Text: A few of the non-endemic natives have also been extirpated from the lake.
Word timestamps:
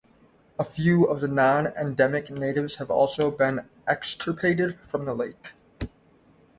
A 0.57 0.63
few 0.63 1.03
of 1.05 1.19
the 1.21 1.27
non-endemic 1.27 2.31
natives 2.31 2.77
have 2.77 2.89
also 2.89 3.29
been 3.29 3.69
extirpated 3.87 4.79
from 4.87 5.05
the 5.05 5.13
lake. 5.13 5.51